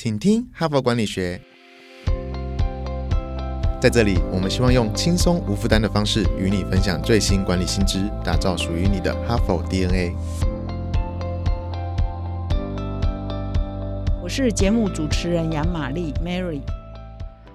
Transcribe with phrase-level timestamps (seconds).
[0.00, 1.40] 请听哈佛管理学。
[3.82, 10.14] 在这里，我们希望用轻松无负担的方式与你分享最新管理新知，打造属于你的哈佛 DNA。
[14.22, 16.60] 我是节目主持人杨玛丽 Mary。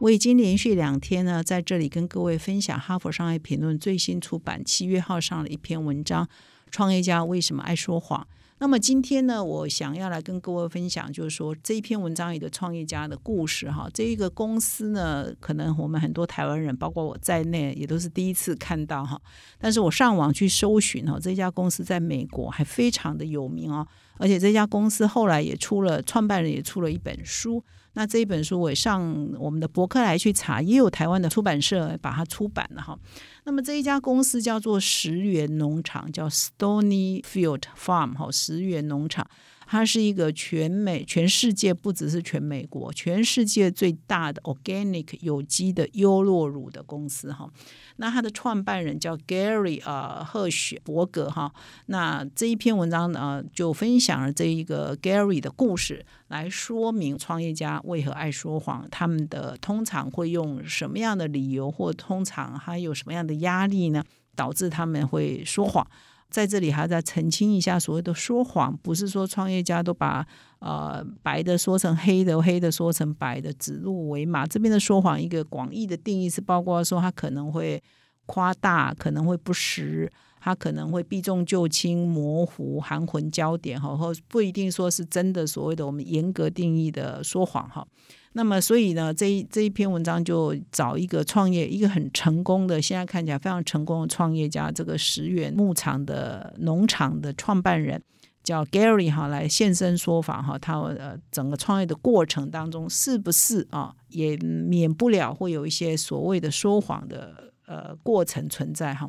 [0.00, 6.28] 我已经连续两天呢，在这里跟各位分享《哈佛商业评论》最新出版七月号上的一篇文章：
[6.72, 8.26] 创业家为什么爱说谎？
[8.58, 13.88] 那么今天呢，我想要来跟各位分享，就是说这一篇文章里的创业家的故事哈。
[13.92, 19.20] 这一个公司呢，可能我们很多台湾人，包括我在内，也都是第一次看到哈。
[19.58, 23.86] 但是我上网去搜寻哈，这家公司在美国还非常的有名哦，
[24.18, 27.62] 而且这家公司后来也出了，创办人也出了一本书。
[27.96, 32.98] 那这一本书我上我们的博客来去查，也有台湾的出版社把它出版了哈。
[33.44, 39.24] 那么这一家公司叫做石原农场，叫 Stony Field Farm 哈，石原农场。
[39.66, 47.48] 它是一个全美、全世界不只是全美国，全世界最大的 organic 有机的优酪乳的公司哈。
[47.96, 51.52] 那它的创办人叫 Gary 呃赫雪伯格哈。
[51.86, 65.86] 那这一篇文章呢，就分享了这一个 Gary 的故事，来说明创业家为何爱说谎，他们的通常会用什么样的理由，或通常还有什么样的压力呢，导致他们会说谎。
[66.34, 70.26] 在这里还要再澄清一下，所谓的说谎，不是说创业家都把
[70.58, 74.44] 呃白的说成黑的，黑的说成白的，指鹿为马。
[74.44, 77.80] 这边的说谎，一个广义的定义是包括说他可能会
[78.26, 80.10] 夸大，可能会不实，
[80.44, 87.86] 他可能会避重就轻、模糊、含混焦点，哈，或不一定说是真的所谓的我们严格定义的说谎，哈。
[88.34, 98.02] 那么，所以呢，这一这一篇文章就找一个创业，一个很成功的，现在看起来非常成功的创业家，这个石原牧场的农场的创办人
[98.42, 109.08] 叫 Gary 哈，来现身说法哈，他呃整个创业的过程当中，是不是啊，也免不了会有一些所谓的说谎的呃过程存在哈。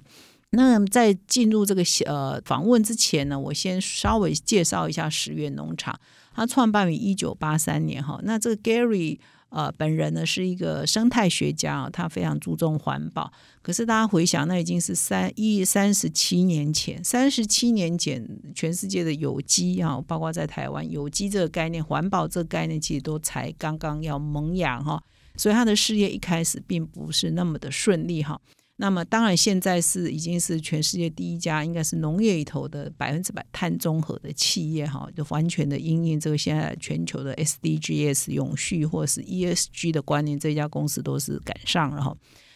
[0.56, 6.00] 那在进入这个呃访问之前呢，我先稍微介绍一下十月农场。
[6.34, 9.18] 他创办于一九八三年哈，那这个 Gary
[9.48, 13.32] 呃本人呢是一个生态学家他非常注重环保。
[13.62, 25.02] 可是大家回想，那已经是三一三十七年前，三十七年前全世界的有机啊，包括在台湾有机这个概念、环保这个概念，其实都才刚刚要萌芽哈，
[25.38, 28.38] 所以他的事业一开始并不是那么的顺利哈。
[28.78, 42.14] 那么当然，现在是已经是全世界第一家，应该是农业里头的百分之百碳中和的企业哈，就完全的应用这个现在全球的 SDGs 永续或是 ESG 的观念，这家公司都是赶上了哈。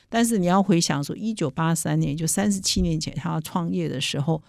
[0.10, 4.44] 但是你要回想说，一九八三年就三十七年前他创业的时候，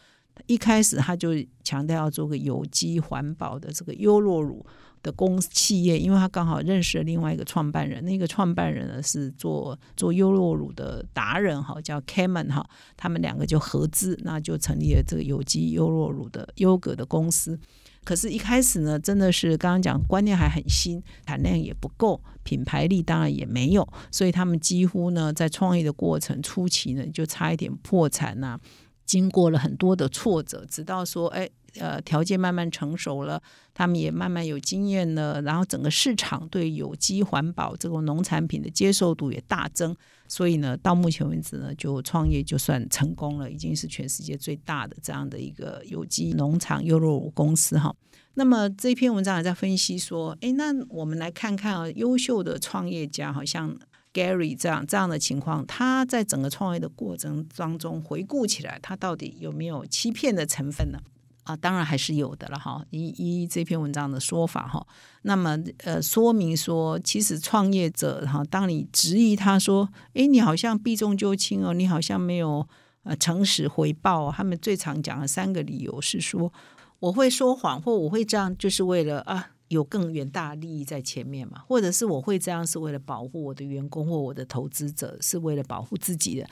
[0.46, 1.30] 一开始他就
[1.64, 4.64] 强调要做个有机环保的这个优酪乳。
[5.02, 12.68] 的公企业，因为他刚好认识了另外一个创办人，那个创办人呢是做做优酪乳的达人哈，叫 Kamen 哈，
[12.98, 17.58] 他们两个就合资，那就成立了这个有机优酪乳的优格的公司。
[18.04, 28.60] 可是，一开始呢，真的是刚刚讲观念还很新，产量也不够，品牌力当然也没有，所以他们几乎呢在创业的过程初期呢，就差一点破产呐。
[29.10, 31.50] 经过了很多的挫折，直到说，哎，
[31.80, 33.42] 呃，条件慢慢成熟了，
[33.74, 39.96] 他们也慢慢有经验了，然后整个市场对有机环保这种农产品的接受度也大增，
[40.28, 47.92] 所以呢，到目前为止呢，就创业就算成功了，已经是全世界最大的这样的一个有机农场优酪乳公司哈。
[48.34, 53.76] 那么这篇文章也在分析说，哎，那我们来看看啊，优秀的创业家好像。
[54.12, 60.98] Gary 这样这样的情况，他在整个创业的过程当中回顾起来，他到底有没有欺骗的成分呢？
[61.44, 62.84] 啊，当然还是有的了哈。
[62.90, 64.86] 依依这篇文章的说法哈，
[65.22, 72.68] 那么呃，说明说，其实创业者哈，当你质疑他说，诶，你好像避重就轻哦，你好像没有
[73.04, 76.52] 呃诚实回报哦，他们最常讲的三个理由是说，
[76.98, 79.52] 我会说谎或我会这样，就是为了啊。
[79.70, 81.62] 有更远大利益在前面嘛？
[81.66, 86.46] 或者是我会这样是为了保护我的员工或我的投资者，是为了保护自己的？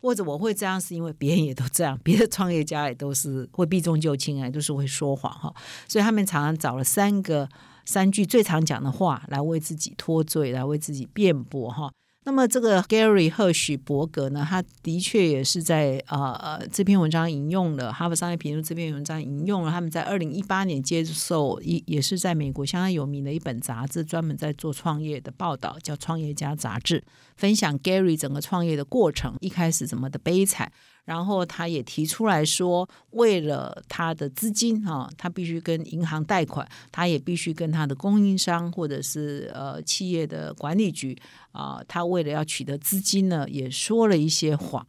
[0.00, 5.52] 或者我会这样是因为别人也都这样，别的创业家也都是会避重就轻啊，都是会说谎哈。
[5.88, 7.48] 所以他们常常找了三个
[7.84, 11.90] 三句最常讲的话来为自己脱罪，来为自己辩驳哈。
[12.24, 27.00] 那么这个 Gary 赫许伯格呢，他的确也是在呃呃这篇文章引用了《哈佛商业评论》这篇文章引用了他们在二零一八年接受一也是在美国相当有名的一本杂志，专门在做创业的报道，叫《创业家杂志》，
[27.36, 30.70] 分享 Gary 整个创业的过程，一开始怎么的悲惨。
[31.08, 41.16] 然后他也提出来说，为了他的资金哈，他必须跟银行贷款，他也必须跟他的供应商或者是呃企业的管理局
[41.52, 44.86] 啊，他为了要取得资金呢，也说了一些谎。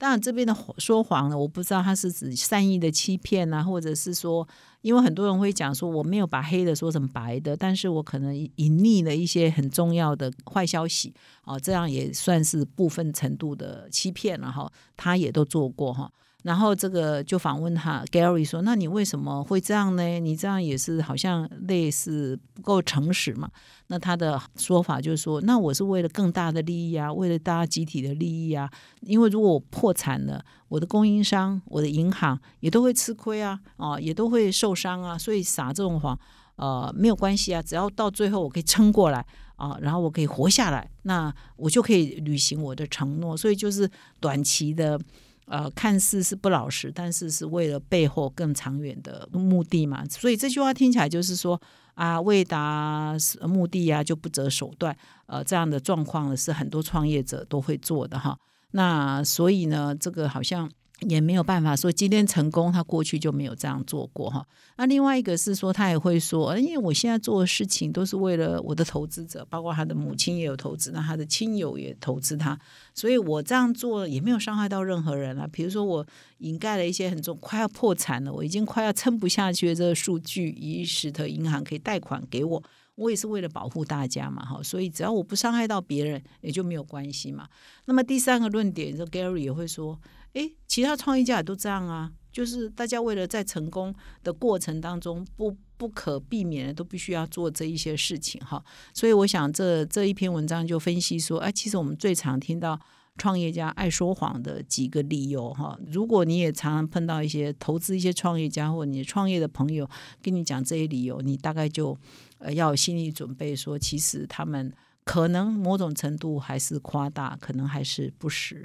[0.00, 4.48] 当然这边的说谎呢，我不知道他是指善意的欺骗啊，或者是说。
[4.82, 11.12] 因为很多人会讲说我没有把黑的说成白的，但是我可能隐匿了一些很重要的坏消息
[11.42, 14.72] 啊，这样也算是部分程度的欺骗了哈。
[14.96, 16.10] 他也都做过哈。
[16.44, 20.18] 然后这个就访问他，Gary 说：“那你为什么会这样呢？
[20.18, 23.50] 你这样也是好像类似够诚实嘛？”
[23.88, 28.70] 那他的说法就是说：“那我是为了更大的利益啊，为了大家集体的利益啊。
[29.00, 35.18] 因为如果我破产了，我的供应商、我的银行也都会吃亏啊，啊，也都会受伤啊。
[35.18, 36.18] 所以撒这种谎，
[36.56, 43.36] 呃，没有关系啊，只要到最后我可以撑过来啊，然后我可以活下来，那我就可以履行我的承诺。
[43.36, 43.90] 所以就是
[44.20, 45.00] 短期的。”
[45.46, 50.04] 呃，看似是不老实，但是是为了背后更长远的目的嘛。
[50.08, 51.60] 所以这句话听起来就是说
[52.00, 54.96] 啊，为达目的呀，就不择手段。
[55.26, 58.38] 呃，这样的状况呢是很多创业者都会做的哈。
[58.70, 60.70] 那所以呢，这个好像。
[61.08, 64.46] 也没有办法说今天成功，他过去就没有这样做过哈。
[64.76, 72.58] 那另外一个是说，他也会说，因为我现在做的事情都是为了我的投资者，包括他的母亲也有投资，那他的亲友也投资他，
[72.94, 75.48] 所以我这样做也没有伤害到任何人啊。
[75.50, 76.06] 比如说我
[76.38, 82.62] 掩盖了一些很重快要破产了，我已经快要撑不下去的这个数据，以使得银行可以贷款给我，
[82.94, 84.62] 我也是为了保护大家嘛哈。
[84.62, 87.46] 所以只要我不伤害到别人，也就没有关系嘛。
[87.86, 89.98] 那么第三个论点，就 Gary 也会说。
[90.34, 98.62] 诶，其他创业家也都这样啊，就是大家为了在成功的过程当中不不可避免的都必须要做这一些事情哈，
[98.94, 102.78] 所以我想这这一篇文章就分析说，哎，其实我们最常听到
[103.18, 105.78] 创业家爱说谎的几个理由哈。
[105.86, 109.88] 如果你也常常碰到一些投资一些创业家或你创业的朋友
[110.22, 111.96] 跟你讲这些理由，你大概就
[112.38, 114.72] 呃要有心理准备，说其实他们
[115.04, 118.64] 可能某种程度还是夸大，可能还是不实。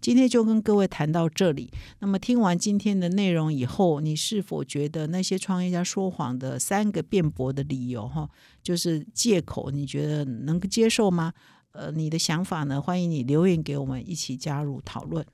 [0.00, 1.70] 今天就跟各位谈到这里。
[2.00, 8.28] 那么听完今天的内容以后，你是否觉得那些创业家说谎的三个辩驳的理由，哈，
[8.62, 11.32] 就是借口，你觉得能够接受吗？
[11.72, 12.80] 呃，你的想法呢？
[12.80, 15.24] 欢迎你留言给我们，一起加入讨论。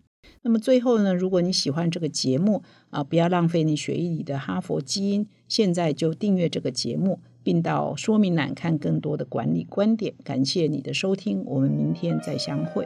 [0.43, 10.15] 那么最后呢，如果你喜欢这个节目啊，不要浪费你血液里的哈佛基因，现在就订阅这个节目，并到说明栏看更多的管理观点。
[10.25, 12.85] 感谢你的收听，我们明天再相会。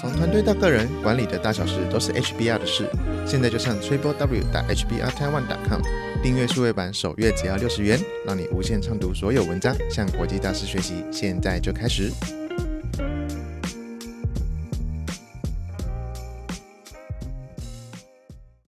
[0.00, 2.88] 从团队到个人，管理的大小事都是 HBR 的事。
[3.26, 5.80] 现在就上 triple w 打 hbr taiwan com
[6.22, 11.04] 订阅数位版，首月只要六十元，让你无限畅读所有文章，向国际大师学习。
[11.10, 12.12] 现在就开始。